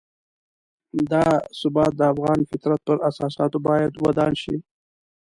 [1.11, 1.25] دا
[1.59, 4.55] ثبات د افغان فطرت پر اساساتو باید ودان شي.